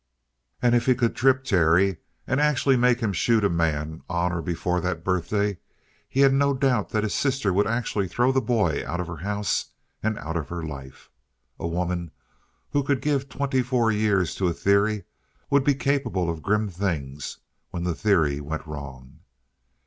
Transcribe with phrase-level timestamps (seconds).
[0.63, 4.41] And if he could trip Terry and actually make him shoot a man on or
[4.41, 5.59] before that birthday,
[6.09, 9.17] he had no doubt that his sister would actually throw the boy out of her
[9.17, 9.67] house
[10.01, 11.11] and out of her life.
[11.59, 12.09] A woman
[12.71, 15.03] who could give twenty four years to a theory
[15.51, 17.37] would be capable of grim things
[17.69, 19.19] when the theory went wrong.